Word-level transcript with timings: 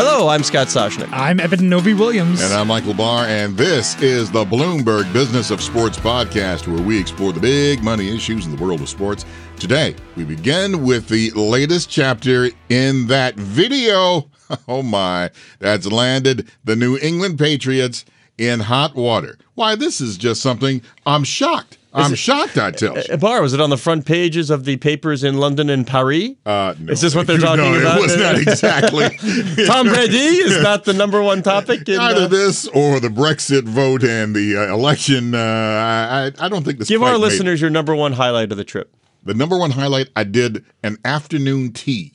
Hello, 0.00 0.28
I'm 0.28 0.44
Scott 0.44 0.68
Soshnick. 0.68 1.08
I'm 1.10 1.40
Eben 1.40 1.68
Novy 1.68 1.92
Williams. 1.92 2.40
And 2.40 2.54
I'm 2.54 2.68
Michael 2.68 2.94
Barr, 2.94 3.26
and 3.26 3.56
this 3.56 4.00
is 4.00 4.30
the 4.30 4.44
Bloomberg 4.44 5.12
Business 5.12 5.50
of 5.50 5.60
Sports 5.60 5.98
podcast, 5.98 6.68
where 6.68 6.80
we 6.80 7.00
explore 7.00 7.32
the 7.32 7.40
big 7.40 7.82
money 7.82 8.14
issues 8.14 8.46
in 8.46 8.54
the 8.54 8.62
world 8.62 8.80
of 8.80 8.88
sports. 8.88 9.24
Today, 9.58 9.96
we 10.14 10.22
begin 10.22 10.84
with 10.84 11.08
the 11.08 11.32
latest 11.32 11.90
chapter 11.90 12.48
in 12.68 13.08
that 13.08 13.34
video. 13.34 14.30
Oh 14.68 14.82
my, 14.82 15.30
that's 15.58 15.90
landed 15.90 16.48
the 16.64 16.76
New 16.76 16.96
England 16.98 17.38
Patriots 17.38 18.04
in 18.38 18.60
hot 18.60 18.94
water. 18.94 19.36
Why, 19.56 19.74
this 19.74 20.00
is 20.00 20.16
just 20.16 20.40
something 20.40 20.80
I'm 21.06 21.24
shocked. 21.24 21.77
I'm 21.92 22.14
shocked, 22.14 22.58
I 22.58 22.70
tell 22.70 22.96
you. 22.96 23.02
Uh, 23.10 23.16
Barr, 23.16 23.40
was 23.40 23.54
it 23.54 23.60
on 23.60 23.70
the 23.70 23.76
front 23.76 24.04
pages 24.04 24.50
of 24.50 24.64
the 24.64 24.76
papers 24.76 25.24
in 25.24 25.38
London 25.38 25.70
and 25.70 25.86
Paris? 25.86 26.30
Uh, 26.44 26.74
no. 26.78 26.92
Is 26.92 27.00
this 27.00 27.14
what 27.14 27.26
they're 27.26 27.38
talking 27.38 27.72
no, 27.72 27.80
about? 27.80 27.98
It 27.98 28.02
was 28.02 28.16
not 28.16 28.34
exactly. 28.38 29.64
Tom 29.66 29.88
Brady 29.88 30.16
is 30.16 30.62
not 30.62 30.84
the 30.84 30.92
number 30.92 31.22
one 31.22 31.42
topic. 31.42 31.88
In, 31.88 31.98
Either 31.98 32.22
uh, 32.22 32.28
this 32.28 32.66
or 32.68 33.00
the 33.00 33.08
Brexit 33.08 33.64
vote 33.64 34.04
and 34.04 34.34
the 34.34 34.56
uh, 34.56 34.74
election. 34.74 35.34
Uh, 35.34 35.38
I, 35.38 36.32
I 36.38 36.48
don't 36.48 36.64
think 36.64 36.78
this. 36.78 36.88
give 36.88 37.02
our 37.02 37.14
it. 37.14 37.18
listeners 37.18 37.60
your 37.60 37.70
number 37.70 37.94
one 37.94 38.12
highlight 38.12 38.52
of 38.52 38.58
the 38.58 38.64
trip. 38.64 38.94
The 39.24 39.34
number 39.34 39.58
one 39.58 39.72
highlight, 39.72 40.08
I 40.14 40.24
did 40.24 40.64
an 40.82 40.98
afternoon 41.04 41.72
tea. 41.72 42.14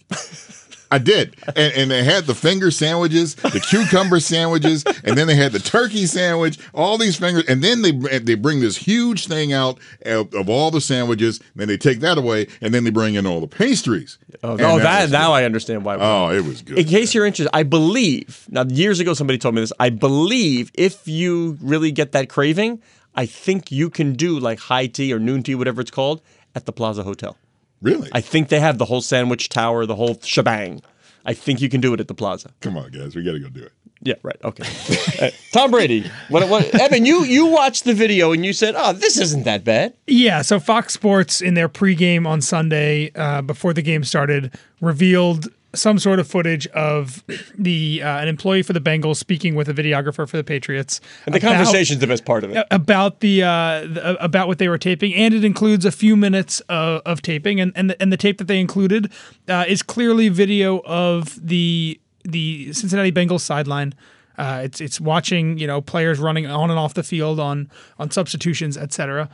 I 0.94 1.00
did. 1.00 1.36
And, 1.48 1.74
and 1.74 1.92
they 1.92 2.04
had 2.04 2.26
the 2.26 2.36
finger 2.36 2.70
sandwiches, 2.72 3.36
the 3.36 3.60
cucumber 3.60 4.20
sandwiches, 4.20 4.84
and 5.04 5.18
then 5.18 5.28
they 5.28 5.36
had 5.36 5.52
the 5.52 5.60
turkey 5.60 6.06
sandwich, 6.06 6.60
all 6.74 6.98
these 6.98 7.16
fingers. 7.16 7.46
And 7.48 7.64
then 7.64 7.82
they 7.82 7.92
they 8.20 8.36
bring 8.36 8.60
this 8.60 8.78
huge 8.78 9.28
thing 9.28 9.54
out 9.54 9.80
of, 10.06 10.34
of 10.34 10.50
all 10.50 10.72
the 10.72 10.82
sandwiches. 10.82 11.40
Then 11.56 11.68
they 11.68 11.78
take 11.78 12.00
that 12.02 12.18
away, 12.18 12.48
and 12.62 12.74
then 12.74 12.84
they 12.84 12.92
bring 12.92 13.16
in 13.16 13.26
all 13.26 13.42
the 13.42 13.48
pastries. 13.48 14.18
Oh, 14.44 14.52
oh, 14.54 14.80
that 14.80 15.02
was 15.04 15.12
now. 15.12 15.34
I 15.34 15.44
understand 15.46 15.84
why. 15.84 15.98
Oh, 16.00 16.30
it 16.32 16.44
was 16.46 16.62
good. 16.62 16.78
In 16.78 16.86
case 16.86 17.14
you're 17.14 17.26
interested, 17.26 17.50
I 17.56 17.64
believe 17.64 18.46
now 18.50 18.64
years 18.66 19.00
ago 19.00 19.14
somebody 19.14 19.40
told 19.40 19.56
me 19.56 19.62
this. 19.62 19.73
I 19.80 19.90
believe 19.90 20.72
if 20.76 21.08
you 21.08 21.58
really 21.62 21.92
get 21.92 22.12
that 22.12 22.30
craving, 22.30 22.82
I 23.16 23.26
think 23.26 23.72
you 23.72 23.89
can 23.89 24.14
do 24.14 24.39
like 24.39 24.60
high 24.60 24.88
tea 24.88 25.14
or 25.14 25.20
noon 25.20 25.44
tea, 25.44 25.56
whatever 25.56 25.82
it's 25.82 25.92
called, 25.92 26.22
at 26.56 26.66
the 26.66 26.72
Plaza 26.72 27.04
Hotel. 27.04 27.36
really? 27.82 28.10
I 28.14 28.22
think 28.22 28.50
they 28.50 28.60
have 28.60 28.78
the 28.78 28.86
whole 28.86 29.02
sandwich 29.02 29.50
tower, 29.50 29.86
the 29.86 29.95
whole 29.95 30.17
shebang. 30.23 30.82
I 31.26 31.34
think 31.34 31.62
you 31.62 31.70
can 31.70 31.82
do 31.82 31.94
it 31.94 32.00
at 32.00 32.08
the 32.08 32.14
Plaza. 32.14 32.52
Come 32.62 32.78
on, 32.78 32.92
guys. 32.92 33.16
We 33.16 33.24
got 33.24 33.34
to 33.34 33.40
go 33.40 33.50
do 33.50 33.64
it. 33.64 33.72
Yeah, 34.02 34.16
right. 34.24 34.38
Okay. 34.44 34.64
Uh, 35.22 35.30
Tom 35.52 35.70
Brady. 35.70 36.10
What, 36.30 36.50
what, 36.50 36.74
Eben, 36.82 37.06
you 37.06 37.24
you 37.24 37.46
watched 37.46 37.84
the 37.84 37.94
video 37.94 38.32
and 38.32 38.44
you 38.44 38.52
said, 38.52 38.74
"Oh, 38.76 38.94
this 38.94 39.18
isn't 39.18 39.44
that 39.44 39.64
bad." 39.64 39.94
yeah, 40.08 40.42
so 40.42 40.60
Fox 40.60 40.94
Sports 40.94 41.40
in 41.40 41.54
their 41.54 41.70
pregame 41.70 42.26
on 42.28 42.42
Sunday, 42.42 43.12
uh, 43.16 43.44
before 43.44 43.74
the 43.74 43.84
game 43.84 44.04
started, 44.04 44.52
revealed 44.82 45.50
some 45.76 45.98
sort 45.98 46.20
of 46.20 46.28
footage 46.28 46.68
of 46.68 47.24
the 47.58 48.02
uh, 48.04 48.20
an 48.20 48.28
employee 48.28 48.62
for 48.62 48.74
the 48.74 48.80
Bengals 48.80 49.18
speaking 49.18 49.56
with 49.56 49.68
a 49.68 49.74
videographer 49.74 50.28
for 50.28 50.38
the 50.38 50.44
Patriots. 50.44 51.02
And 51.26 51.34
the 51.34 51.40
about- 51.40 51.56
conversation's 51.56 52.00
the 52.00 52.08
best 52.08 52.26
part 52.26 52.44
of 52.44 52.52
it. 52.52 52.66
about 52.72 53.20
the, 53.22 53.44
uh, 53.44 53.82
the 53.82 54.24
about 54.24 54.48
what 54.48 54.60
they 54.60 54.70
were 54.70 54.78
taping, 54.78 55.14
and 55.14 55.34
it 55.34 55.44
includes 55.44 55.86
a 55.86 55.92
few 55.92 56.16
minutes 56.16 56.60
of, 56.70 57.02
of 57.06 57.22
taping, 57.22 57.60
and 57.60 57.72
and 57.76 57.90
the, 57.90 58.02
and 58.02 58.12
the 58.12 58.18
tape 58.18 58.38
that 58.38 58.48
they 58.48 58.60
included 58.60 59.12
uh, 59.48 59.66
is 59.68 59.82
clearly 59.82 60.30
video 60.30 60.82
of 60.86 61.46
the 61.46 62.00
the 62.24 62.72
Cincinnati 62.74 63.12
Bengals 63.12 63.42
sideline. 63.42 63.94
Uh, 64.38 64.62
it's 64.64 64.82
it's 64.82 65.00
watching 65.00 65.58
you 65.58 65.68
know 65.68 65.82
players 65.82 66.20
running 66.20 66.46
on 66.46 66.70
and 66.70 66.80
off 66.80 66.94
the 66.94 67.04
field 67.04 67.40
on 67.40 67.70
on 68.00 68.12
substitutions, 68.12 68.78
etc. 68.78 69.30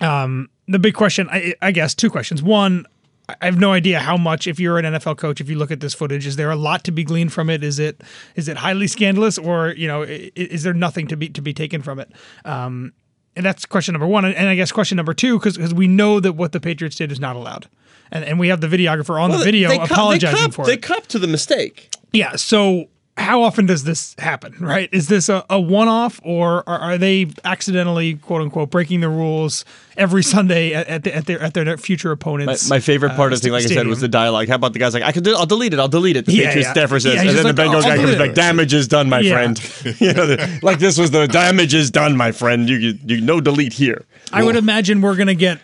Um, 0.00 0.48
the 0.68 0.78
big 0.78 0.94
question, 0.94 1.28
I, 1.30 1.54
I 1.62 1.72
guess, 1.72 1.94
two 1.94 2.10
questions. 2.10 2.42
One, 2.42 2.86
I 3.28 3.44
have 3.44 3.58
no 3.58 3.72
idea 3.72 3.98
how 3.98 4.16
much. 4.16 4.46
If 4.46 4.58
you're 4.58 4.78
an 4.78 4.84
NFL 4.86 5.18
coach, 5.18 5.40
if 5.40 5.50
you 5.50 5.58
look 5.58 5.70
at 5.70 5.80
this 5.80 5.92
footage, 5.94 6.26
is 6.26 6.36
there 6.36 6.50
a 6.50 6.56
lot 6.56 6.84
to 6.84 6.90
be 6.92 7.04
gleaned 7.04 7.32
from 7.32 7.50
it? 7.50 7.62
Is 7.62 7.78
it 7.78 8.02
is 8.36 8.48
it 8.48 8.56
highly 8.56 8.86
scandalous, 8.86 9.36
or 9.38 9.70
you 9.76 9.86
know, 9.86 10.02
i- 10.02 10.30
is 10.34 10.62
there 10.62 10.72
nothing 10.74 11.06
to 11.08 11.16
be 11.16 11.28
to 11.30 11.42
be 11.42 11.52
taken 11.52 11.82
from 11.82 11.98
it? 11.98 12.10
Um, 12.44 12.92
and 13.36 13.44
that's 13.44 13.66
question 13.66 13.92
number 13.92 14.06
one. 14.06 14.24
And, 14.24 14.48
I 14.48 14.54
guess 14.56 14.72
question 14.72 14.96
number 14.96 15.14
two, 15.14 15.38
because 15.38 15.58
we 15.74 15.86
know 15.86 16.20
that 16.20 16.32
what 16.32 16.52
the 16.52 16.60
Patriots 16.60 16.96
did 16.96 17.12
is 17.12 17.20
not 17.20 17.36
allowed, 17.36 17.68
and 18.10 18.24
and 18.24 18.38
we 18.38 18.48
have 18.48 18.60
the 18.62 18.66
videographer 18.66 19.20
on 19.20 19.30
the 19.30 19.38
video 19.38 19.68
They 19.68 19.78
cop- 19.78 19.90
apologizing 19.90 20.36
they 20.36 20.42
cop, 20.44 20.54
for 20.54 20.62
it. 20.62 20.66
They 20.66 20.76
cop 20.78 21.06
to 21.08 21.18
the 21.18 21.26
mistake. 21.28 21.90
Yeah. 22.12 22.36
So 22.36 22.88
how 23.18 23.42
often 23.42 23.66
does 23.66 23.84
this 23.84 24.14
happen? 24.18 24.54
Right? 24.60 24.88
Is 24.92 25.08
this 25.08 25.28
a, 25.28 25.44
a 25.50 25.60
one 25.60 25.88
off, 25.88 26.20
or 26.24 26.68
are, 26.68 26.78
are 26.78 26.98
they 26.98 27.26
accidentally 27.44 28.14
quote 28.14 28.40
unquote 28.42 28.70
breaking 28.70 29.00
the 29.00 29.08
rules 29.08 29.64
every 29.96 30.22
Sunday 30.34 30.72
at, 30.72 30.86
at, 30.88 31.04
the, 31.04 31.14
at 31.14 31.26
their 31.26 31.40
at 31.42 31.54
their 31.54 31.76
future 31.76 32.12
opponents? 32.12 32.70
my 32.70 32.80
favorite 32.80 33.16
part 33.16 33.32
of 33.32 33.36
uh, 33.36 33.40
the 33.40 33.42
thing, 33.42 33.52
like 33.52 33.64
I 33.64 33.66
said, 33.66 33.86
was 33.86 34.00
the 34.00 34.08
dialogue. 34.08 34.48
How 34.48 34.54
about 34.54 34.72
the 34.72 34.78
guy's 34.78 34.94
like, 34.94 35.02
"I 35.02 35.12
can 35.12 35.22
do. 35.22 35.34
I'll 35.36 35.46
delete 35.46 35.74
it. 35.74 35.78
I'll 35.80 35.88
delete 35.88 36.16
it." 36.16 36.26
The 36.26 36.32
Yeah, 36.32 36.46
Patriots 36.46 36.66
yeah. 36.68 36.72
staffer 36.72 37.00
says, 37.00 37.14
Yeah, 37.16 37.20
and 37.22 37.30
then 37.30 37.46
the 37.46 37.54
Bengal 37.54 37.80
"Oh, 37.80 37.82
guy 37.82 37.90
I'll 37.96 38.00
comes 38.00 38.16
back, 38.16 38.34
"Damage 38.34 38.72
is 38.72 38.88
done, 38.88 39.08
my 39.08 39.20
Yeah. 39.20 39.32
friend." 39.34 39.60
you 40.00 40.12
know, 40.12 40.26
the- 40.26 40.60
like 40.62 40.78
this 40.78 40.96
was 40.98 41.10
the 41.10 41.26
damage 41.26 41.74
is 41.74 41.90
done, 41.90 42.16
my 42.16 42.32
friend. 42.32 42.68
You 42.68 42.76
you, 42.76 42.98
you 43.04 43.20
no 43.20 43.40
delete 43.40 43.72
here. 43.72 44.06
I 44.32 44.42
would 44.44 44.56
imagine 44.56 45.00
we're 45.00 45.16
gonna 45.16 45.34
get 45.34 45.58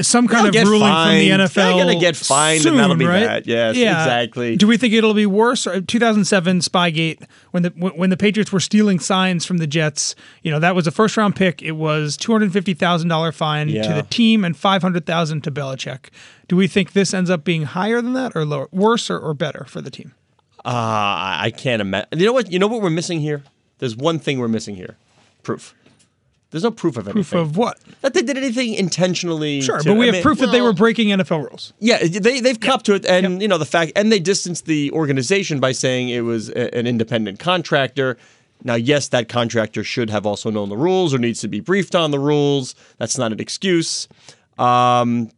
some 0.00 0.28
kind 0.28 0.52
They'll 0.52 0.62
of 0.62 0.68
ruling 0.68 0.88
fined. 0.88 1.28
from 1.28 1.38
the 1.38 1.44
NFL. 1.44 1.54
They're 1.54 1.84
gonna 1.84 2.00
get 2.00 2.16
fined, 2.16 2.62
soon, 2.62 2.72
and 2.72 2.80
that'll 2.80 2.96
be 2.96 3.06
right? 3.06 3.20
that. 3.20 3.46
Yes, 3.46 3.76
yeah. 3.76 4.02
exactly. 4.02 4.56
Do 4.56 4.66
we 4.66 4.76
think 4.76 4.94
it'll 4.94 5.14
be 5.14 5.26
worse? 5.26 5.64
2007 5.64 6.60
Spygate, 6.60 7.24
when 7.50 7.62
the 7.64 7.70
when 7.70 8.10
the 8.10 8.16
Patriots 8.16 8.52
were 8.52 8.60
stealing 8.60 8.98
signs 8.98 9.44
from 9.44 9.58
the 9.58 9.66
Jets, 9.66 10.14
you 10.42 10.50
know 10.50 10.58
that 10.60 10.74
was 10.74 10.86
a 10.86 10.90
first 10.90 11.16
round 11.16 11.36
pick. 11.36 11.62
It 11.62 11.72
was 11.72 12.16
two 12.16 12.32
hundred 12.32 12.52
fifty 12.52 12.74
thousand 12.74 13.08
dollar 13.08 13.32
fine 13.32 13.68
to 13.68 13.92
the 13.94 14.06
team 14.10 14.44
and 14.44 14.56
five 14.56 14.82
hundred 14.82 15.06
thousand 15.06 15.42
to 15.44 15.50
Belichick. 15.50 16.10
Do 16.48 16.56
we 16.56 16.66
think 16.66 16.92
this 16.92 17.14
ends 17.14 17.30
up 17.30 17.44
being 17.44 17.62
higher 17.62 18.00
than 18.00 18.12
that, 18.14 18.34
or 18.34 18.44
lower, 18.44 18.68
worse, 18.72 19.10
or, 19.10 19.18
or 19.18 19.34
better 19.34 19.64
for 19.68 19.80
the 19.80 19.90
team? 19.90 20.14
Uh, 20.64 20.70
I 21.40 21.52
can't 21.56 21.80
imagine. 21.80 22.18
You 22.18 22.26
know 22.26 22.32
what? 22.32 22.52
You 22.52 22.58
know 22.58 22.66
what 22.66 22.82
we're 22.82 22.90
missing 22.90 23.20
here? 23.20 23.42
There's 23.78 23.96
one 23.96 24.18
thing 24.18 24.38
we're 24.38 24.48
missing 24.48 24.76
here: 24.76 24.96
proof. 25.42 25.74
There's 26.50 26.64
no 26.64 26.70
proof 26.70 26.96
of 26.96 27.06
anything. 27.06 27.22
Proof 27.22 27.32
of 27.50 27.56
what? 27.56 27.78
that 28.00 28.12
they 28.14 28.22
did 28.22 28.36
anything 28.36 28.74
intentionally. 28.74 29.60
Sure, 29.60 29.78
to- 29.78 29.88
but 29.90 29.96
we 29.96 30.04
I 30.04 30.06
have 30.06 30.12
mean, 30.14 30.22
proof 30.22 30.38
that 30.38 30.50
they 30.50 30.60
were 30.60 30.72
breaking 30.72 31.08
NFL 31.08 31.48
rules. 31.48 31.72
Yeah, 31.78 31.98
they 31.98 32.40
they've 32.40 32.58
copped 32.58 32.86
to 32.86 32.94
it, 32.94 33.06
and 33.06 33.40
you 33.40 33.48
know 33.48 33.58
the 33.58 33.64
fact, 33.66 33.92
and 33.94 34.10
they 34.10 34.18
distanced 34.18 34.66
the 34.66 34.90
organization 34.92 35.60
by 35.60 35.72
saying 35.72 36.08
it 36.08 36.22
was 36.22 36.48
a, 36.50 36.74
an 36.76 36.86
independent 36.86 37.38
contractor. 37.38 38.16
Now, 38.62 38.74
yes, 38.74 39.08
that 39.08 39.28
contractor 39.28 39.82
should 39.84 40.10
have 40.10 40.26
also 40.26 40.50
known 40.50 40.68
the 40.68 40.76
rules 40.76 41.14
or 41.14 41.18
needs 41.18 41.40
to 41.40 41.48
be 41.48 41.60
briefed 41.60 41.94
on 41.94 42.10
the 42.10 42.18
rules. 42.18 42.74
That's 42.98 43.16
not 43.16 43.32
an 43.32 43.40
excuse. 43.40 44.06
Um, 44.58 45.30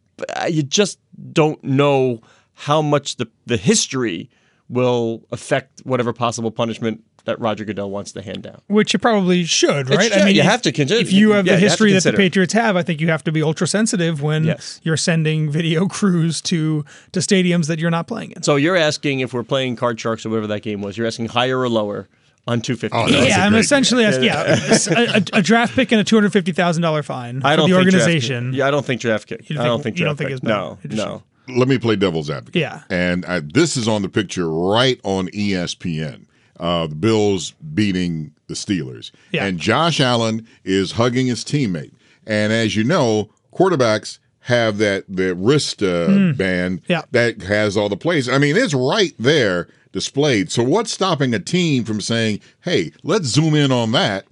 you 0.49 0.63
just 0.63 0.99
don't 1.31 1.63
know 1.63 2.21
how 2.53 2.81
much 2.81 3.17
the 3.17 3.27
the 3.45 3.57
history 3.57 4.29
will 4.69 5.23
affect 5.31 5.81
whatever 5.85 6.11
possible 6.13 6.49
punishment 6.51 7.03
that 7.25 7.39
Roger 7.39 7.63
Goodell 7.63 7.89
wants 7.89 8.11
to 8.13 8.21
hand 8.21 8.41
down. 8.43 8.61
Which 8.67 8.91
you 8.93 8.99
probably 8.99 9.45
should, 9.45 9.89
right? 9.89 10.11
should. 10.11 10.21
I 10.21 10.25
mean, 10.25 10.35
you 10.35 10.41
if- 10.41 10.47
have 10.47 10.61
to 10.63 10.71
consider- 10.71 10.99
If 10.99 11.13
you 11.13 11.31
have 11.31 11.45
yeah, 11.45 11.53
the 11.53 11.59
you 11.61 11.69
have 11.69 11.71
history 11.79 11.93
that 11.93 12.03
the. 12.03 12.13
Patriots 12.13 12.51
have, 12.53 12.75
I 12.75 12.83
think 12.83 12.99
you 12.99 13.07
have 13.09 13.23
to 13.23 13.31
be 13.31 13.41
ultra 13.41 13.65
sensitive 13.67 14.21
when 14.21 14.43
Yes. 14.45 14.81
you're 14.83 14.97
sending 14.97 15.49
video 15.49 15.87
crews 15.97 16.41
to 16.41 16.83
to 17.13 17.19
stadiums 17.21 17.67
that 17.67 17.79
you're 17.79 17.91
not 17.91 18.07
playing 18.07 18.31
in. 18.31 18.43
So 18.43 18.55
you're 18.57 18.75
asking 18.75 19.21
if 19.21 19.33
we're 19.33 19.43
playing 19.43 19.75
Card 19.77 19.99
Sharks 19.99 20.25
or 20.25 20.29
whatever 20.29 20.47
that 20.47 20.61
game 20.63 20.81
was. 20.81 20.97
You're 20.97 21.07
asking 21.07 21.27
higher 21.29 21.59
or 21.59 21.69
lower 21.69 22.07
on 22.45 22.59
250. 22.59 22.97
Oh, 22.97 23.07
that's 23.09 23.29
yeah, 23.29 23.45
I'm 23.45 23.55
essentially 23.55 24.03
asking. 24.03 24.25
Yeah, 24.25 24.59
a, 24.97 25.17
a, 25.35 25.39
a 25.39 25.41
draft 25.41 25.75
pick 25.75 25.93
and 25.93 26.01
a 26.01 26.03
two 26.03 26.17
hundred 26.17 26.33
fifty 26.33 26.51
thousand 26.51 26.81
dollar 26.83 27.03
fine 27.03 27.37
I 27.43 27.53
for 27.53 27.61
don't 27.61 27.69
the 27.69 27.75
think 27.77 27.89
draft 27.91 28.03
organization. 28.03 28.53
yeah, 28.53 28.67
I 28.67 28.71
don't 28.71 28.85
think 28.85 28.99
draft 28.99 29.27
kick. 29.27 29.49
You 29.49 29.61
I 29.61 29.63
don't 29.63 29.81
think- 29.81 29.95
think 29.95 29.99
you 29.99 30.05
draft 30.05 30.19
don't 30.19 30.27
think 30.27 30.41
kick. 30.41 30.43
it's 30.43 30.43
no, 30.43 30.77
You 30.89 30.97
no. 30.97 31.23
Let 31.47 31.67
me 31.69 31.77
play 31.77 31.95
devil's 31.97 32.29
advocate. 32.29 32.59
Yeah. 32.61 32.83
And 32.89 33.23
uh, 33.25 33.41
this 33.43 33.75
is 33.77 33.87
on 33.87 34.01
the 34.01 34.07
picture 34.09 34.49
right 34.49 34.99
on 35.03 35.27
ESPN. 35.29 36.25
Uh, 36.63 36.87
the 36.87 36.95
Bills 36.95 37.51
beating 37.73 38.31
the 38.47 38.53
Steelers. 38.53 39.11
Yeah. 39.33 39.45
And 39.45 39.59
Josh 39.59 39.99
Allen 39.99 40.47
is 40.63 40.93
hugging 40.93 41.27
his 41.27 41.43
teammate. 41.43 41.91
And 42.25 42.53
as 42.53 42.75
you 42.77 42.83
know, 42.85 43.29
quarterbacks 43.53 44.19
have 44.39 44.77
that 44.77 45.03
the 45.09 45.35
wrist 45.35 45.83
uh, 45.83 46.31
band 46.37 46.79
Hmm. 46.85 46.91
Yeah. 46.91 47.01
that 47.11 47.41
has 47.41 47.75
all 47.75 47.89
the 47.89 47.97
plays. 47.97 48.29
I 48.29 48.37
mean, 48.37 48.55
it's 48.55 48.73
right 48.73 49.13
there 49.19 49.67
displayed. 49.91 50.51
So 50.51 50.63
what's 50.63 50.91
stopping 50.91 51.33
a 51.33 51.39
team 51.39 51.83
from 51.83 51.99
saying, 52.01 52.39
"Hey, 52.61 52.91
let's 53.03 53.25
zoom 53.27 53.55
in 53.55 53.71
on 53.71 53.91
that 53.91 54.25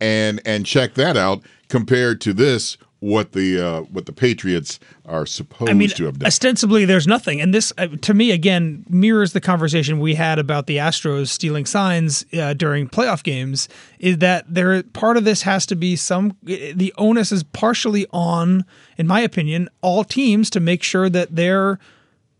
and 0.00 0.40
and 0.46 0.64
check 0.66 0.94
that 0.94 1.16
out 1.16 1.42
compared 1.68 2.20
to 2.22 2.32
this 2.32 2.76
what 3.00 3.32
the 3.32 3.60
uh, 3.60 3.80
what 3.82 4.06
the 4.06 4.12
Patriots 4.12 4.78
are 5.06 5.26
supposed 5.26 5.70
I 5.70 5.74
mean, 5.74 5.88
to 5.88 6.04
have 6.04 6.18
done. 6.18 6.26
ostensibly, 6.26 6.84
there's 6.84 7.06
nothing, 7.06 7.40
and 7.40 7.52
this, 7.52 7.72
uh, 7.78 7.88
to 8.02 8.14
me, 8.14 8.30
again, 8.30 8.84
mirrors 8.88 9.32
the 9.32 9.40
conversation 9.40 9.98
we 10.00 10.14
had 10.14 10.38
about 10.38 10.66
the 10.66 10.76
Astros 10.76 11.28
stealing 11.28 11.66
signs 11.66 12.24
uh, 12.34 12.52
during 12.52 12.88
playoff 12.88 13.22
games. 13.22 13.68
Is 13.98 14.18
that 14.18 14.44
there? 14.52 14.82
Part 14.82 15.16
of 15.16 15.24
this 15.24 15.42
has 15.42 15.66
to 15.66 15.76
be 15.76 15.96
some. 15.96 16.36
The 16.42 16.92
onus 16.98 17.32
is 17.32 17.42
partially 17.42 18.06
on, 18.12 18.64
in 18.98 19.06
my 19.06 19.20
opinion, 19.20 19.68
all 19.80 20.04
teams 20.04 20.50
to 20.50 20.60
make 20.60 20.82
sure 20.82 21.08
that 21.08 21.34
their 21.34 21.78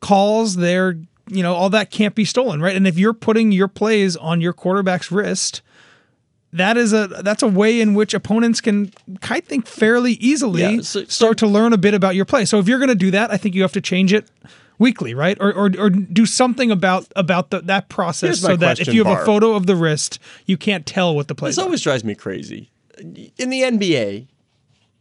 calls, 0.00 0.56
their 0.56 0.96
you 1.30 1.42
know, 1.42 1.54
all 1.54 1.70
that 1.70 1.90
can't 1.90 2.14
be 2.14 2.24
stolen, 2.24 2.60
right? 2.60 2.76
And 2.76 2.86
if 2.86 2.98
you're 2.98 3.14
putting 3.14 3.52
your 3.52 3.68
plays 3.68 4.16
on 4.16 4.40
your 4.40 4.52
quarterback's 4.52 5.12
wrist, 5.12 5.62
that 6.52 6.76
is 6.76 6.92
a 6.92 7.06
that's 7.06 7.42
a 7.42 7.48
way 7.48 7.80
in 7.80 7.94
which 7.94 8.12
opponents 8.14 8.60
can 8.60 8.92
I 9.30 9.40
think 9.40 9.66
fairly 9.66 10.12
easily 10.14 10.62
Yeah, 10.62 10.76
so- 10.82 11.00
so- 11.00 11.04
start 11.04 11.38
to 11.38 11.46
learn 11.46 11.72
a 11.72 11.78
bit 11.78 11.94
about 11.94 12.14
your 12.14 12.24
play. 12.24 12.44
So 12.44 12.58
if 12.58 12.66
you're 12.68 12.78
going 12.78 12.88
to 12.88 12.94
do 12.94 13.10
that, 13.12 13.30
I 13.32 13.36
think 13.36 13.54
you 13.54 13.62
have 13.62 13.72
to 13.72 13.80
change 13.80 14.12
it 14.12 14.28
weekly, 14.78 15.14
right? 15.14 15.36
Or 15.40 15.52
or, 15.52 15.70
or 15.78 15.90
do 15.90 16.26
something 16.26 16.70
about 16.70 17.06
about 17.14 17.50
the, 17.50 17.60
that 17.62 17.88
process 17.88 18.40
so 18.40 18.56
that 18.56 18.80
if 18.80 18.92
you 18.92 19.04
have 19.04 19.20
a 19.20 19.24
photo 19.24 19.52
of 19.54 19.66
the 19.66 19.76
wrist, 19.76 20.18
you 20.46 20.56
can't 20.56 20.86
tell 20.86 21.14
what 21.14 21.28
the 21.28 21.34
plays 21.34 21.56
This 21.56 21.62
are. 21.62 21.66
always 21.66 21.82
drives 21.82 22.02
me 22.04 22.14
crazy. 22.14 22.70
In 23.38 23.48
the 23.50 23.62
NBA, 23.62 24.26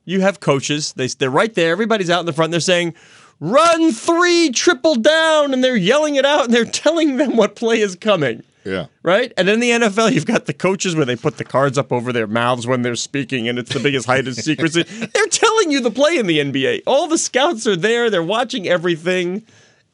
you 0.05 0.21
have 0.21 0.39
coaches. 0.39 0.93
They 0.93 1.07
they're 1.07 1.29
right 1.29 1.53
there. 1.53 1.71
Everybody's 1.71 2.09
out 2.09 2.19
in 2.21 2.25
the 2.25 2.33
front. 2.33 2.51
They're 2.51 2.59
saying, 2.59 2.93
"Run 3.39 3.91
three, 3.91 4.51
triple 4.51 4.95
down," 4.95 5.53
and 5.53 5.63
they're 5.63 5.75
yelling 5.75 6.15
it 6.15 6.25
out 6.25 6.45
and 6.45 6.53
they're 6.53 6.65
telling 6.83 7.17
them 7.17 7.35
what 7.37 7.55
play 7.55 7.79
is 7.79 7.95
coming. 7.95 8.43
Yeah. 8.69 8.86
Right? 9.04 9.33
And 9.38 9.50
in 9.50 9.60
the 9.60 9.71
NFL, 9.71 10.12
you've 10.13 10.25
got 10.25 10.45
the 10.45 10.54
coaches 10.54 10.95
where 10.95 11.06
they 11.06 11.16
put 11.16 11.38
the 11.38 11.44
cards 11.44 11.77
up 11.77 11.92
over 11.92 12.13
their 12.13 12.27
mouths 12.27 12.68
when 12.68 12.81
they're 12.83 12.95
speaking, 12.95 13.48
and 13.48 13.57
it's 13.57 13.74
the 13.74 13.80
biggest 13.80 14.06
height 14.06 14.27
of 14.27 14.36
secrecy. 14.36 14.83
They're 14.83 15.27
telling 15.27 15.71
you 15.71 15.81
the 15.81 15.92
play 15.92 16.18
in 16.18 16.27
the 16.27 16.39
NBA. 16.39 16.83
All 16.86 17.07
the 17.07 17.18
scouts 17.18 17.66
are 17.68 17.75
there, 17.75 18.10
they're 18.10 18.21
watching 18.24 18.68
everything, 18.68 19.44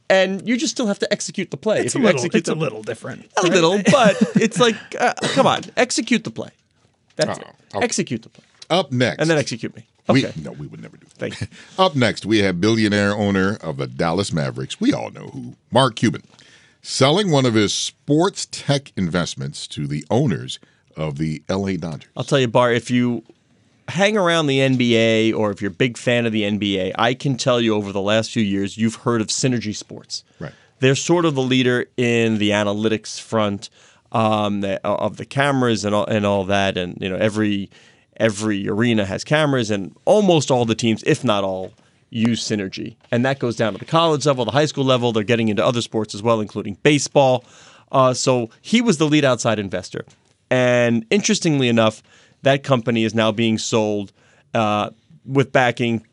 and 0.09 0.47
you 0.47 0.57
just 0.57 0.71
still 0.73 0.87
have 0.87 0.99
to 0.99 1.11
execute 1.13 1.51
the 1.51 1.57
play. 1.57 1.79
it's 1.81 1.95
a 1.95 1.99
little, 1.99 2.15
execute 2.19 2.35
it's 2.41 2.49
a 2.49 2.55
little 2.55 2.83
different. 2.83 3.31
a 3.37 3.43
little, 3.47 3.77
but 3.91 4.15
it's 4.35 4.59
like, 4.59 4.75
uh, 4.99 5.13
come 5.33 5.47
on, 5.47 5.61
execute 5.77 6.23
the 6.23 6.31
play. 6.31 6.49
That's 7.15 7.39
Oh, 7.39 7.41
it. 7.41 7.47
okay. 7.75 7.83
Execute 7.85 8.23
the 8.23 8.29
play, 8.29 8.43
Up 8.69 8.91
next. 8.91 9.21
and 9.21 9.29
then 9.29 9.37
execute 9.37 9.75
me. 9.75 9.85
We, 10.07 10.23
no, 10.43 10.51
we 10.51 10.67
would 10.67 10.81
never 10.83 10.97
do 10.97 11.05
that. 11.07 11.13
Thank 11.17 11.41
you. 11.41 11.47
Up 11.83 11.95
next, 11.95 12.25
we 12.27 12.39
have 12.39 12.61
billionaire 12.61 13.15
owner 13.15 13.57
of 13.61 13.77
the 13.77 13.87
Dallas 13.87 14.31
Mavericks. 14.31 14.79
We 14.79 14.93
all 14.93 15.09
know 15.09 15.27
who, 15.29 15.55
Mark 15.71 15.95
Cuban, 15.95 16.21
selling 16.85 17.31
one 17.31 17.47
of 17.47 17.55
his 17.55 17.73
sports 17.73 18.47
tech 18.51 18.93
investments 18.95 19.65
to 19.65 19.87
the 19.87 20.05
owners 20.11 20.59
of 20.95 21.17
the 21.17 21.43
LA 21.49 21.73
Dodgers. 21.73 22.09
I'll 22.15 22.23
tell 22.23 22.39
you, 22.39 22.47
Barr, 22.47 22.71
if 22.71 22.91
you 22.91 23.23
hang 23.87 24.15
around 24.15 24.45
the 24.45 24.59
NBA 24.59 25.35
or 25.35 25.51
if 25.51 25.61
you're 25.61 25.71
a 25.71 25.73
big 25.73 25.97
fan 25.97 26.27
of 26.27 26.31
the 26.31 26.43
NBA, 26.43 26.93
I 26.95 27.15
can 27.15 27.37
tell 27.37 27.59
you 27.59 27.73
over 27.73 27.91
the 27.91 28.01
last 28.01 28.31
few 28.31 28.43
years, 28.43 28.77
you've 28.77 28.95
heard 28.95 29.19
of 29.19 29.27
Synergy 29.27 29.75
Sports. 29.75 30.23
Right. 30.39 30.53
They're 30.79 30.95
sort 30.95 31.25
of 31.25 31.33
the 31.33 31.41
leader 31.41 31.87
in 31.97 32.37
the 32.37 32.51
analytics 32.51 33.19
front 33.19 33.69
um, 34.11 34.63
of 34.83 35.17
the 35.17 35.25
cameras 35.25 35.85
and 35.85 35.95
all, 35.95 36.05
and 36.05 36.25
all 36.25 36.43
that, 36.45 36.77
and 36.77 36.97
you 37.01 37.09
know 37.09 37.15
every 37.15 37.69
every 38.17 38.67
arena 38.69 39.05
has 39.05 39.23
cameras, 39.23 39.71
and 39.71 39.95
almost 40.05 40.51
all 40.51 40.65
the 40.65 40.75
teams, 40.75 41.03
if 41.03 41.23
not 41.23 41.43
all, 41.43 41.73
use 42.15 42.47
Synergy, 42.47 42.95
and 43.11 43.25
that 43.25 43.39
goes 43.39 43.55
down 43.55 43.73
to 43.73 43.79
the 43.79 43.85
college 43.85 44.25
level, 44.25 44.45
the 44.45 44.51
high 44.51 44.65
school 44.65 44.85
level. 44.85 45.11
They're 45.11 45.23
getting 45.23 45.49
into 45.49 45.65
other 45.65 45.81
sports 45.81 46.15
as 46.15 46.23
well, 46.23 46.39
including 46.39 46.77
baseball. 46.81 47.43
Uh, 47.91 48.13
so 48.13 48.49
he 48.61 48.81
was 48.81 48.97
the 48.97 49.05
lead 49.05 49.25
outside 49.25 49.59
investor, 49.59 50.05
and 50.49 51.05
interestingly 51.09 51.67
enough, 51.67 52.01
that 52.43 52.63
company 52.63 53.03
is 53.03 53.13
now 53.13 53.31
being 53.31 53.57
sold 53.57 54.11
uh, 54.53 54.89
with 55.25 55.51
backing 55.51 56.05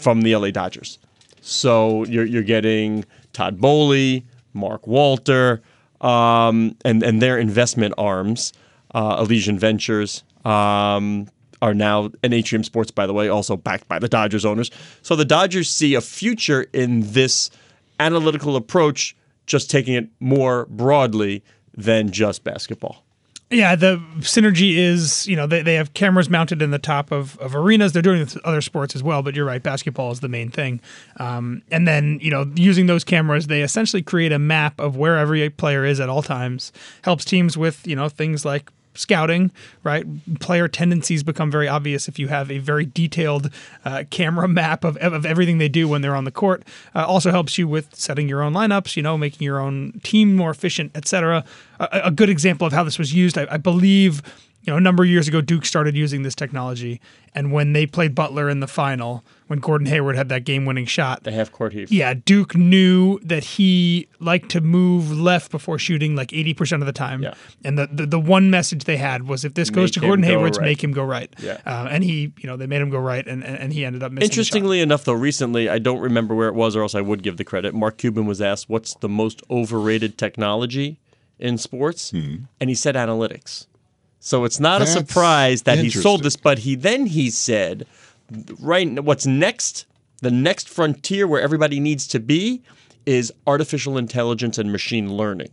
from 0.00 0.22
the 0.22 0.34
LA 0.34 0.50
Dodgers. 0.50 0.98
So 1.40 2.04
you're 2.04 2.24
you're 2.24 2.42
getting 2.42 3.04
Todd 3.32 3.60
Boehly, 3.60 4.24
Mark 4.54 4.86
Walter, 4.86 5.62
um, 6.00 6.76
and 6.84 7.02
and 7.02 7.20
their 7.20 7.38
investment 7.38 7.94
arms, 7.98 8.52
uh, 8.94 9.18
Elysian 9.20 9.58
Ventures, 9.58 10.24
um, 10.44 11.28
are 11.62 11.74
now 11.74 12.10
and 12.22 12.32
Atrium 12.32 12.64
Sports, 12.64 12.90
by 12.90 13.06
the 13.06 13.12
way, 13.12 13.28
also 13.28 13.56
backed 13.56 13.88
by 13.88 13.98
the 13.98 14.08
Dodgers 14.08 14.44
owners. 14.44 14.70
So 15.02 15.16
the 15.16 15.24
Dodgers 15.24 15.68
see 15.68 15.94
a 15.94 16.00
future 16.00 16.66
in 16.72 17.12
this 17.12 17.50
analytical 17.98 18.56
approach, 18.56 19.14
just 19.46 19.70
taking 19.70 19.94
it 19.94 20.08
more 20.20 20.66
broadly 20.66 21.42
than 21.74 22.10
just 22.10 22.44
basketball. 22.44 23.04
Yeah, 23.52 23.74
the 23.74 23.96
synergy 24.18 24.76
is, 24.76 25.26
you 25.26 25.34
know, 25.34 25.48
they, 25.48 25.60
they 25.60 25.74
have 25.74 25.92
cameras 25.92 26.30
mounted 26.30 26.62
in 26.62 26.70
the 26.70 26.78
top 26.78 27.10
of, 27.10 27.36
of 27.38 27.56
arenas. 27.56 27.92
They're 27.92 28.00
doing 28.00 28.28
other 28.44 28.60
sports 28.60 28.94
as 28.94 29.02
well, 29.02 29.24
but 29.24 29.34
you're 29.34 29.44
right, 29.44 29.60
basketball 29.60 30.12
is 30.12 30.20
the 30.20 30.28
main 30.28 30.50
thing. 30.50 30.80
Um, 31.16 31.62
and 31.72 31.86
then, 31.86 32.20
you 32.22 32.30
know, 32.30 32.48
using 32.54 32.86
those 32.86 33.02
cameras, 33.02 33.48
they 33.48 33.62
essentially 33.62 34.02
create 34.02 34.30
a 34.30 34.38
map 34.38 34.78
of 34.78 34.96
where 34.96 35.18
every 35.18 35.50
player 35.50 35.84
is 35.84 35.98
at 35.98 36.08
all 36.08 36.22
times. 36.22 36.72
Helps 37.02 37.24
teams 37.24 37.58
with, 37.58 37.84
you 37.88 37.96
know, 37.96 38.08
things 38.08 38.44
like 38.44 38.70
scouting, 38.94 39.50
right? 39.84 40.04
Player 40.40 40.68
tendencies 40.68 41.22
become 41.22 41.50
very 41.50 41.68
obvious 41.68 42.08
if 42.08 42.18
you 42.18 42.28
have 42.28 42.50
a 42.50 42.58
very 42.58 42.84
detailed 42.86 43.50
uh, 43.84 44.04
camera 44.10 44.48
map 44.48 44.84
of, 44.84 44.96
of 44.98 45.24
everything 45.24 45.58
they 45.58 45.68
do 45.68 45.88
when 45.88 46.02
they're 46.02 46.16
on 46.16 46.24
the 46.24 46.30
court. 46.30 46.62
Uh, 46.94 47.04
also 47.06 47.30
helps 47.30 47.58
you 47.58 47.68
with 47.68 47.94
setting 47.94 48.28
your 48.28 48.42
own 48.42 48.52
lineups, 48.52 48.96
you 48.96 49.02
know, 49.02 49.16
making 49.16 49.44
your 49.44 49.60
own 49.60 50.00
team 50.02 50.34
more 50.34 50.50
efficient, 50.50 50.90
etc. 50.94 51.44
A, 51.78 52.00
a 52.04 52.10
good 52.10 52.28
example 52.28 52.66
of 52.66 52.72
how 52.72 52.84
this 52.84 52.98
was 52.98 53.14
used, 53.14 53.38
I, 53.38 53.46
I 53.50 53.56
believe, 53.56 54.22
you 54.70 54.74
know, 54.74 54.78
a 54.78 54.80
number 54.80 55.02
of 55.02 55.08
years 55.08 55.26
ago, 55.26 55.40
Duke 55.40 55.64
started 55.66 55.96
using 55.96 56.22
this 56.22 56.36
technology, 56.36 57.00
and 57.34 57.50
when 57.50 57.72
they 57.72 57.86
played 57.86 58.14
Butler 58.14 58.48
in 58.48 58.60
the 58.60 58.68
final, 58.68 59.24
when 59.48 59.58
Gordon 59.58 59.88
Hayward 59.88 60.14
had 60.14 60.28
that 60.28 60.44
game-winning 60.44 60.86
shot, 60.86 61.24
The 61.24 61.32
half 61.32 61.50
court 61.50 61.72
heave. 61.72 61.90
yeah, 61.90 62.14
Duke 62.14 62.54
knew 62.54 63.18
that 63.24 63.42
he 63.42 64.06
liked 64.20 64.48
to 64.50 64.60
move 64.60 65.10
left 65.10 65.50
before 65.50 65.76
shooting 65.76 66.14
like 66.14 66.28
80% 66.28 66.82
of 66.82 66.86
the 66.86 66.92
time. 66.92 67.20
Yeah. 67.20 67.34
And 67.64 67.76
the, 67.76 67.88
the, 67.90 68.06
the 68.06 68.20
one 68.20 68.48
message 68.48 68.84
they 68.84 68.96
had 68.96 69.26
was 69.26 69.44
if 69.44 69.54
this 69.54 69.70
goes 69.70 69.88
Make 69.88 69.94
to 69.94 70.00
Gordon 70.02 70.22
go 70.22 70.28
Hayward's, 70.28 70.58
right. 70.58 70.66
make 70.66 70.84
him 70.84 70.92
go 70.92 71.02
right. 71.02 71.34
Yeah. 71.42 71.58
Uh, 71.66 71.88
and 71.90 72.04
he, 72.04 72.32
you 72.38 72.46
know, 72.46 72.56
they 72.56 72.68
made 72.68 72.80
him 72.80 72.90
go 72.90 73.00
right 73.00 73.26
and, 73.26 73.42
and, 73.42 73.58
and 73.58 73.72
he 73.72 73.84
ended 73.84 74.04
up 74.04 74.12
missing. 74.12 74.20
the 74.20 74.26
shot. 74.26 74.38
Interestingly 74.38 74.80
enough, 74.80 75.02
though, 75.02 75.14
recently, 75.14 75.68
I 75.68 75.80
don't 75.80 75.98
remember 75.98 76.36
where 76.36 76.46
it 76.48 76.54
was, 76.54 76.76
or 76.76 76.82
else 76.82 76.94
I 76.94 77.00
would 77.00 77.24
give 77.24 77.38
the 77.38 77.44
credit. 77.44 77.74
Mark 77.74 77.98
Cuban 77.98 78.24
was 78.24 78.40
asked, 78.40 78.68
What's 78.68 78.94
the 78.94 79.08
most 79.08 79.42
overrated 79.50 80.16
technology 80.16 81.00
in 81.40 81.58
sports? 81.58 82.12
And 82.12 82.46
he 82.60 82.74
said 82.76 82.94
analytics. 82.94 83.66
So 84.20 84.44
it's 84.44 84.60
not 84.60 84.80
That's 84.80 84.94
a 84.94 84.98
surprise 84.98 85.62
that 85.62 85.78
he 85.78 85.90
sold 85.90 86.22
this, 86.22 86.36
but 86.36 86.60
he 86.60 86.74
then 86.76 87.06
he 87.06 87.30
said, 87.30 87.86
Right, 88.60 89.02
what's 89.02 89.26
next, 89.26 89.86
the 90.20 90.30
next 90.30 90.68
frontier 90.68 91.26
where 91.26 91.40
everybody 91.40 91.80
needs 91.80 92.06
to 92.08 92.20
be 92.20 92.62
is 93.06 93.32
artificial 93.46 93.96
intelligence 93.96 94.58
and 94.58 94.70
machine 94.70 95.16
learning. 95.16 95.50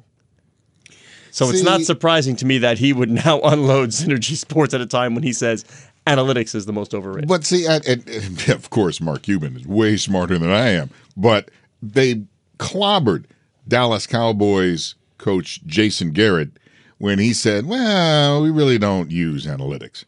So 1.32 1.50
it's 1.50 1.64
not 1.64 1.82
surprising 1.82 2.36
to 2.38 2.46
me 2.46 2.58
that 2.60 2.78
he 2.78 2.94
would 2.94 3.10
now 3.10 3.40
unload 3.44 3.90
Synergy 3.90 4.36
Sports 4.36 4.74
at 4.74 4.82
a 4.82 4.86
time 4.86 5.14
when 5.14 5.24
he 5.24 5.34
says 5.34 5.66
analytics 6.06 6.56
is 6.56 6.66
the 6.66 6.74
most 6.74 6.94
overrated. 6.94 7.30
But 7.30 7.46
see, 7.46 7.66
and, 7.66 7.86
and, 7.86 8.08
and 8.10 8.50
of 8.50 8.70
course, 8.70 9.00
Mark 9.00 9.24
Cuban 9.24 9.56
is 9.56 9.68
way 9.68 9.98
smarter 9.98 10.38
than 10.38 10.50
I 10.50 10.70
am. 10.70 10.90
But 11.16 11.52
they 11.82 12.24
clobbered 12.58 13.26
Dallas 13.68 14.08
Cowboys 14.08 14.96
coach 15.20 15.64
Jason 15.66 16.12
Garrett 16.12 16.50
when 16.98 17.20
he 17.20 17.34
said, 17.34 17.66
"Well, 17.66 18.42
we 18.42 18.50
really 18.50 18.78
don't 18.78 19.12
use 19.12 19.46
analytics." 19.46 20.06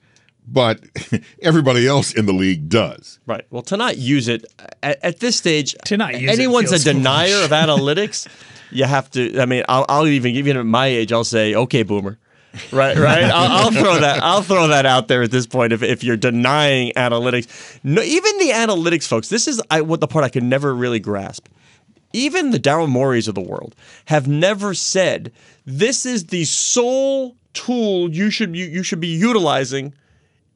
But 0.51 0.81
everybody 1.43 1.87
else 1.87 2.11
in 2.11 2.25
the 2.25 2.33
league 2.33 2.69
does. 2.69 3.19
Right. 3.27 3.45
Well, 3.51 3.61
to 3.63 3.77
not 3.77 3.97
use 3.97 4.27
it 4.27 4.45
at, 4.81 4.97
at 5.03 5.19
this 5.19 5.35
stage, 5.35 5.75
To 5.85 5.95
not 5.97 6.19
use 6.19 6.23
it 6.23 6.39
anyone's 6.39 6.69
feels 6.71 6.87
a 6.87 6.93
denier 6.93 7.27
foolish. 7.27 7.45
of 7.45 7.51
analytics. 7.51 8.27
You 8.71 8.83
have 8.83 9.09
to. 9.11 9.39
I 9.39 9.47
mean, 9.47 9.63
I'll, 9.67 9.83
I'll 9.89 10.05
even 10.05 10.31
give 10.31 10.45
you 10.45 10.53
at 10.53 10.63
my 10.63 10.85
age. 10.85 11.11
I'll 11.11 11.23
say, 11.23 11.55
okay, 11.55 11.81
boomer. 11.81 12.19
Right, 12.71 12.95
right. 12.97 13.23
I'll, 13.23 13.65
I'll 13.65 13.71
throw 13.71 13.99
that. 13.99 14.21
I'll 14.21 14.43
throw 14.43 14.67
that 14.67 14.85
out 14.85 15.07
there 15.07 15.23
at 15.23 15.31
this 15.31 15.47
point. 15.47 15.73
If, 15.73 15.81
if 15.81 16.03
you're 16.03 16.17
denying 16.17 16.91
analytics, 16.95 17.79
no, 17.83 18.03
even 18.03 18.37
the 18.37 18.49
analytics 18.49 19.07
folks. 19.07 19.29
This 19.29 19.47
is 19.47 19.59
I, 19.71 19.81
what 19.81 20.01
the 20.01 20.07
part 20.07 20.23
I 20.23 20.29
could 20.29 20.43
never 20.43 20.75
really 20.75 20.99
grasp. 20.99 21.47
Even 22.13 22.51
the 22.51 22.59
Daryl 22.59 22.89
Morey's 22.89 23.27
of 23.27 23.35
the 23.35 23.41
world 23.41 23.75
have 24.05 24.27
never 24.27 24.73
said 24.73 25.31
this 25.65 26.05
is 26.05 26.25
the 26.25 26.45
sole 26.45 27.35
tool 27.53 28.09
you 28.09 28.29
should 28.29 28.55
you, 28.55 28.65
you 28.65 28.83
should 28.83 28.99
be 28.99 29.07
utilizing 29.07 29.93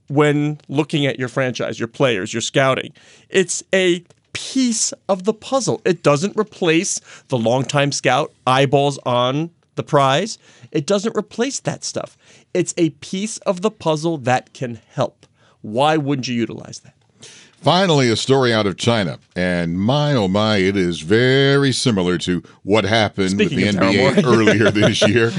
when 0.07 0.60
looking 0.67 1.05
at 1.05 1.19
your 1.19 1.29
franchise, 1.29 1.79
your 1.79 1.88
players, 1.88 2.33
your 2.33 2.41
scouting. 2.41 2.93
It's 3.29 3.63
a 3.74 4.03
piece 4.33 4.93
of 5.07 5.24
the 5.24 5.33
puzzle. 5.33 5.81
It 5.86 6.03
doesn't 6.03 6.38
replace 6.38 7.00
the 7.27 7.38
longtime 7.38 7.91
scout 7.91 8.33
eyeballs 8.45 9.00
on 9.05 9.51
the 9.75 9.83
prize. 9.83 10.38
It 10.72 10.86
doesn't 10.86 11.17
replace 11.17 11.60
that 11.62 11.83
stuff. 11.83 12.17
It's 12.53 12.74
a 12.77 12.91
piece 12.91 13.38
of 13.39 13.62
the 13.62 13.72
puzzle 13.72 14.17
that 14.19 14.53
can 14.53 14.79
help. 14.89 15.25
Why 15.62 15.98
wouldn't 15.98 16.27
you 16.27 16.36
utilize 16.36 16.79
that? 16.79 16.95
Finally, 17.63 18.10
a 18.10 18.15
story 18.17 18.53
out 18.53 18.67
of 18.67 18.75
China. 18.75 19.17
And 19.38 19.79
my, 19.79 20.13
oh 20.13 20.27
my, 20.27 20.58
it 20.58 20.75
is 20.75 21.00
very 21.00 21.72
similar 21.72 22.17
to 22.17 22.43
what 22.63 22.84
happened 22.84 23.29
Speaking 23.29 23.58
with 23.58 23.75
the 23.77 23.79
NBA 23.79 24.24
earlier 24.25 24.70
this 24.72 25.08
year. 25.08 25.32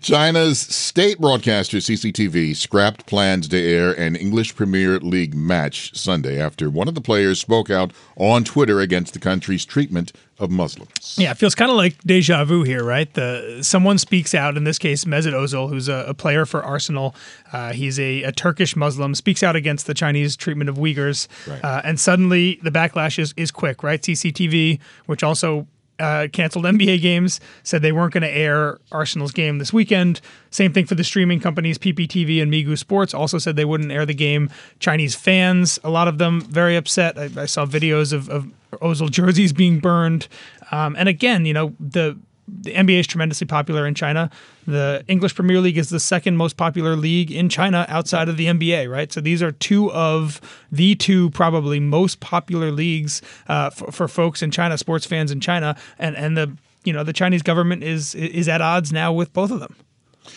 China's 0.00 0.60
state 0.60 1.18
broadcaster, 1.18 1.78
CCTV, 1.78 2.54
scrapped 2.54 3.06
plans 3.06 3.48
to 3.48 3.58
air 3.60 3.90
an 3.94 4.14
English 4.14 4.54
Premier 4.54 5.00
League 5.00 5.34
match 5.34 5.92
Sunday 5.96 6.40
after 6.40 6.70
one 6.70 6.86
of 6.86 6.94
the 6.94 7.00
players 7.00 7.40
spoke 7.40 7.68
out 7.68 7.92
on 8.14 8.44
Twitter 8.44 8.78
against 8.78 9.12
the 9.12 9.18
country's 9.18 9.64
treatment 9.64 10.12
of 10.42 10.50
Muslims. 10.50 11.16
Yeah, 11.18 11.30
it 11.30 11.36
feels 11.38 11.54
kind 11.54 11.70
of 11.70 11.76
like 11.76 11.96
deja 12.04 12.44
vu 12.44 12.62
here, 12.64 12.82
right? 12.84 13.12
The 13.14 13.60
someone 13.62 13.96
speaks 13.98 14.34
out. 14.34 14.56
In 14.56 14.64
this 14.64 14.78
case, 14.78 15.04
Mesut 15.04 15.32
Ozil, 15.32 15.68
who's 15.70 15.88
a, 15.88 16.04
a 16.08 16.14
player 16.14 16.44
for 16.44 16.62
Arsenal. 16.62 17.14
Uh, 17.52 17.72
he's 17.72 17.98
a, 18.00 18.22
a 18.24 18.32
Turkish 18.32 18.74
Muslim. 18.76 19.14
Speaks 19.14 19.42
out 19.42 19.54
against 19.56 19.86
the 19.86 19.94
Chinese 19.94 20.36
treatment 20.36 20.68
of 20.68 20.76
Uyghurs, 20.76 21.28
Right. 21.46 21.64
uh, 21.64 21.80
and 21.84 21.98
suddenly 22.00 22.58
the 22.62 22.70
backlash 22.70 23.18
is 23.18 23.32
is 23.36 23.50
quick, 23.50 23.82
right? 23.82 24.02
CCTV, 24.02 24.80
which 25.06 25.22
also 25.22 25.66
uh, 25.98 26.28
canceled 26.32 26.64
NBA 26.64 27.00
games, 27.00 27.40
said 27.62 27.82
they 27.82 27.92
weren't 27.92 28.12
going 28.12 28.22
to 28.22 28.30
air 28.30 28.78
Arsenal's 28.90 29.32
game 29.32 29.58
this 29.58 29.72
weekend. 29.72 30.20
Same 30.50 30.72
thing 30.72 30.86
for 30.86 30.94
the 30.94 31.04
streaming 31.04 31.40
companies, 31.40 31.78
PPTV 31.78 32.42
and 32.42 32.52
Migu 32.52 32.76
Sports, 32.76 33.14
also 33.14 33.38
said 33.38 33.56
they 33.56 33.64
wouldn't 33.64 33.92
air 33.92 34.06
the 34.06 34.14
game. 34.14 34.50
Chinese 34.80 35.14
fans, 35.14 35.78
a 35.84 35.90
lot 35.90 36.08
of 36.08 36.18
them 36.18 36.40
very 36.40 36.76
upset. 36.76 37.18
I, 37.18 37.42
I 37.42 37.46
saw 37.46 37.66
videos 37.66 38.12
of, 38.12 38.28
of 38.28 38.50
Ozil 38.72 39.10
jerseys 39.10 39.52
being 39.52 39.78
burned. 39.78 40.28
Um, 40.70 40.96
and 40.98 41.08
again, 41.08 41.46
you 41.46 41.52
know, 41.52 41.74
the 41.78 42.18
the 42.60 42.72
NBA 42.72 43.00
is 43.00 43.06
tremendously 43.06 43.46
popular 43.46 43.86
in 43.86 43.94
China. 43.94 44.30
The 44.66 45.04
English 45.08 45.34
Premier 45.34 45.60
League 45.60 45.78
is 45.78 45.90
the 45.90 46.00
second 46.00 46.36
most 46.36 46.56
popular 46.56 46.96
league 46.96 47.30
in 47.30 47.48
China 47.48 47.86
outside 47.88 48.28
of 48.28 48.36
the 48.36 48.46
NBA, 48.46 48.90
right? 48.90 49.12
So 49.12 49.20
these 49.20 49.42
are 49.42 49.52
two 49.52 49.90
of 49.92 50.40
the 50.70 50.94
two 50.94 51.30
probably 51.30 51.80
most 51.80 52.20
popular 52.20 52.70
leagues 52.70 53.22
uh, 53.48 53.70
for, 53.70 53.90
for 53.90 54.08
folks 54.08 54.42
in 54.42 54.50
China, 54.50 54.76
sports 54.76 55.06
fans 55.06 55.30
in 55.30 55.40
China, 55.40 55.76
and 55.98 56.16
and 56.16 56.36
the 56.36 56.56
you 56.84 56.92
know 56.92 57.04
the 57.04 57.12
Chinese 57.12 57.42
government 57.42 57.82
is 57.82 58.14
is 58.14 58.48
at 58.48 58.60
odds 58.60 58.92
now 58.92 59.12
with 59.12 59.32
both 59.32 59.50
of 59.50 59.60
them. 59.60 59.74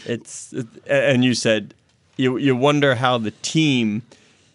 It's 0.05 0.53
it, 0.53 0.67
and 0.87 1.23
you 1.23 1.33
said 1.33 1.73
you 2.17 2.37
you 2.37 2.55
wonder 2.55 2.95
how 2.95 3.17
the 3.17 3.31
team 3.31 4.03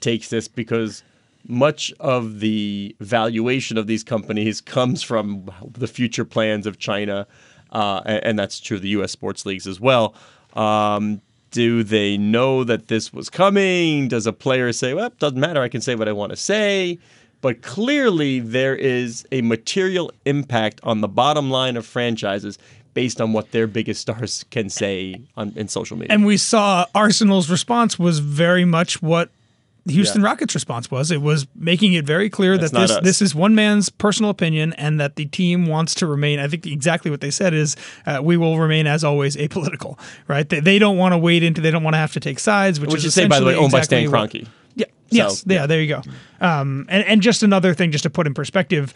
takes 0.00 0.29
this 0.29 0.49
because 0.49 1.02
much 1.47 1.93
of 2.00 2.40
the 2.40 2.95
valuation 3.00 3.79
of 3.79 3.87
these 3.87 4.05
companies 4.05 4.61
comes 4.61 5.02
from 5.02 5.50
the 5.73 5.87
future 5.87 6.25
plans 6.25 6.67
of 6.67 6.79
China, 6.79 7.26
uh, 7.73 8.03
and, 8.05 8.39
that's 8.39 8.61
true 8.61 8.77
of 8.77 8.83
the 8.83 8.89
U.S. 8.91 9.12
sports 9.12 9.47
leagues 9.47 9.67
as 9.67 9.81
well. 9.81 10.15
Um, 10.55 11.21
do 11.50 11.83
they 11.83 12.17
know 12.17 12.65
that 12.65 12.89
this 12.89 13.12
was 13.12 13.29
coming? 13.29 14.09
Does 14.09 14.27
a 14.27 14.33
player 14.33 14.73
say, 14.73 14.95
"Well, 14.95 15.07
it 15.07 15.19
doesn't 15.19 15.39
matter. 15.39 15.61
I 15.61 15.69
can 15.69 15.81
say 15.81 15.95
what 15.95 16.09
I 16.09 16.12
want 16.12 16.31
to 16.31 16.37
say"? 16.37 16.99
But 17.41 17.62
clearly, 17.62 18.41
there 18.41 18.77
is 18.77 19.27
a 19.33 19.41
material 19.43 20.12
impact 20.27 20.81
on 20.83 21.00
the 21.00 21.09
bottom 21.09 21.50
line 21.50 21.77
of 21.77 21.87
franchises 21.87 22.59
based 22.93 23.21
on 23.21 23.33
what 23.33 23.53
their 23.53 23.67
biggest 23.67 24.00
stars 24.00 24.45
can 24.50 24.69
say 24.69 25.23
on 25.37 25.53
in 25.57 25.69
social 25.69 25.97
media. 25.97 26.12
And 26.12 26.27
we 26.27 26.37
saw 26.37 26.87
Arsenal's 26.95 27.50
response 27.50 27.99
was 27.99 28.19
very 28.19 28.65
much 28.65 29.00
what 29.00 29.31
the 29.87 29.95
Houston 29.95 30.21
yeah. 30.21 30.29
Rockets' 30.29 30.55
response 30.55 30.91
was. 30.91 31.11
It 31.11 31.23
was 31.23 31.47
making 31.55 31.95
it 31.95 32.05
very 32.05 32.29
clear 32.29 32.59
That's 32.59 32.73
that 32.73 32.81
this 32.81 32.91
us. 32.91 33.03
this 33.03 33.23
is 33.23 33.35
one 33.35 33.55
man's 33.55 33.89
personal 33.89 34.31
opinion, 34.31 34.73
and 34.75 35.01
that 35.01 35.17
the 35.17 35.27
team 35.27 35.67
wants 35.67 35.95
to 35.97 36.07
remain. 36.07 36.39
I 36.39 36.49
think 36.49 36.67
exactly 36.67 37.11
what 37.11 37.21
they 37.21 37.31
said 37.31 37.55
is, 37.55 37.77
uh, 38.07 38.21
"We 38.23 38.37
will 38.37 38.59
remain 38.59 38.87
as 38.87 39.05
always 39.05 39.37
apolitical." 39.37 39.99
Right? 40.29 40.49
They, 40.49 40.61
they 40.61 40.79
don't 40.79 40.97
want 40.97 41.13
to 41.13 41.19
wade 41.19 41.43
into. 41.43 41.61
They 41.61 41.71
don't 41.71 41.83
want 41.83 41.95
to 41.95 41.99
have 41.99 42.13
to 42.13 42.21
take 42.21 42.39
sides. 42.39 42.79
Which, 42.81 42.91
which 42.91 43.05
is, 43.05 43.15
say, 43.15 43.27
by 43.27 43.41
the 43.41 43.47
way, 43.47 43.55
owned 43.55 43.75
exactly 43.75 44.07
by 44.07 44.29
Stan 44.29 44.43
Kroenke. 44.43 44.49
Yeah. 44.75 44.87
So, 44.87 44.93
yes. 45.11 45.45
Yeah, 45.47 45.61
yeah. 45.61 45.67
There 45.67 45.81
you 45.81 45.89
go. 45.89 46.03
Um, 46.41 46.87
and 46.89 47.05
and 47.05 47.23
just 47.23 47.43
another 47.43 47.75
thing, 47.75 47.91
just 47.91 48.05
to 48.05 48.11
put 48.11 48.27
in 48.27 48.35
perspective, 48.35 48.95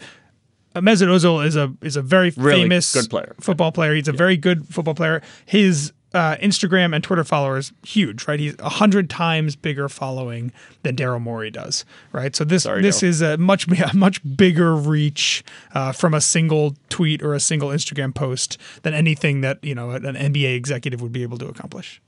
Mesut 0.75 1.07
Ozil 1.07 1.45
is 1.45 1.55
a 1.55 1.73
is 1.81 1.95
a 1.95 2.01
very 2.01 2.31
really 2.37 2.61
famous 2.61 2.93
good 2.93 3.09
player. 3.09 3.35
football 3.39 3.71
player. 3.71 3.93
He's 3.93 4.07
a 4.07 4.11
yeah. 4.11 4.17
very 4.17 4.37
good 4.37 4.67
football 4.67 4.95
player. 4.95 5.21
His 5.45 5.93
uh, 6.15 6.37
Instagram 6.37 6.95
and 6.95 7.03
Twitter 7.03 7.25
followers 7.25 7.73
huge, 7.85 8.25
right? 8.25 8.39
He's 8.39 8.55
a 8.59 8.69
hundred 8.69 9.09
times 9.09 9.57
bigger 9.57 9.89
following 9.89 10.53
than 10.83 10.95
Daryl 10.95 11.21
Morey 11.21 11.51
does, 11.51 11.83
right? 12.13 12.33
So 12.33 12.45
this 12.45 12.63
Sorry, 12.63 12.81
this 12.81 13.03
is 13.03 13.21
a 13.21 13.37
much 13.37 13.67
a 13.79 13.95
much 13.95 14.21
bigger 14.37 14.75
reach 14.75 15.43
uh, 15.73 15.91
from 15.91 16.13
a 16.13 16.21
single 16.21 16.75
tweet 16.87 17.21
or 17.21 17.33
a 17.33 17.39
single 17.39 17.69
Instagram 17.69 18.15
post 18.15 18.57
than 18.83 18.93
anything 18.93 19.41
that 19.41 19.61
you 19.61 19.75
know 19.75 19.91
an 19.91 20.03
NBA 20.03 20.55
executive 20.55 21.01
would 21.01 21.11
be 21.11 21.21
able 21.21 21.37
to 21.39 21.47
accomplish. 21.47 22.01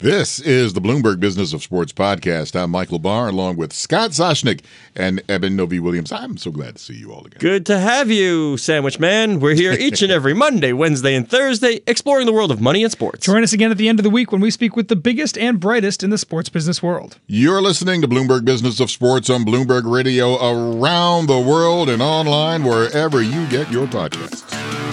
This 0.00 0.40
is 0.40 0.72
the 0.72 0.80
Bloomberg 0.80 1.20
Business 1.20 1.52
of 1.52 1.62
Sports 1.62 1.92
podcast. 1.92 2.58
I'm 2.58 2.70
Michael 2.70 2.98
Barr, 2.98 3.28
along 3.28 3.58
with 3.58 3.70
Scott 3.74 4.12
Soshnick 4.12 4.62
and 4.96 5.22
Eben 5.28 5.56
Novy 5.56 5.78
Williams. 5.78 6.10
I'm 6.10 6.38
so 6.38 6.50
glad 6.50 6.76
to 6.76 6.82
see 6.82 6.94
you 6.94 7.12
all 7.12 7.26
again. 7.26 7.38
Good 7.38 7.66
to 7.66 7.78
have 7.78 8.10
you, 8.10 8.56
Sandwich 8.56 8.98
Man. 8.98 9.40
We're 9.40 9.54
here 9.54 9.72
each 9.78 10.00
and 10.00 10.10
every 10.10 10.32
Monday, 10.32 10.72
Wednesday, 10.72 11.14
and 11.14 11.28
Thursday, 11.28 11.82
exploring 11.86 12.24
the 12.24 12.32
world 12.32 12.50
of 12.50 12.62
money 12.62 12.82
and 12.82 12.90
sports. 12.90 13.26
Join 13.26 13.42
us 13.42 13.52
again 13.52 13.70
at 13.70 13.76
the 13.76 13.90
end 13.90 13.98
of 13.98 14.02
the 14.02 14.08
week 14.08 14.32
when 14.32 14.40
we 14.40 14.50
speak 14.50 14.74
with 14.74 14.88
the 14.88 14.96
biggest 14.96 15.36
and 15.36 15.60
brightest 15.60 16.02
in 16.02 16.08
the 16.08 16.16
sports 16.16 16.48
business 16.48 16.82
world. 16.82 17.18
You're 17.26 17.60
listening 17.60 18.00
to 18.00 18.08
Bloomberg 18.08 18.46
Business 18.46 18.80
of 18.80 18.90
Sports 18.90 19.28
on 19.28 19.44
Bloomberg 19.44 19.82
Radio 19.84 20.36
around 20.36 21.26
the 21.26 21.38
world 21.38 21.90
and 21.90 22.00
online 22.00 22.64
wherever 22.64 23.20
you 23.20 23.46
get 23.48 23.70
your 23.70 23.86
podcasts. 23.86 24.89